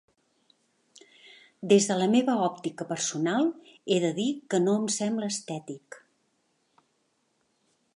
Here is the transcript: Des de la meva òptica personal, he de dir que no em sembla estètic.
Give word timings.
Des 1.73 1.89
de 1.91 1.97
la 1.99 2.07
meva 2.15 2.39
òptica 2.47 2.89
personal, 2.93 3.53
he 3.97 4.01
de 4.07 4.13
dir 4.21 4.29
que 4.55 4.65
no 4.67 4.77
em 4.83 4.93
sembla 4.99 5.31
estètic. 5.37 6.03